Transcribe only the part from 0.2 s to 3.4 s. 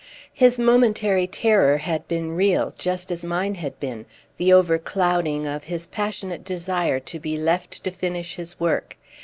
His momentary terror had been real, just as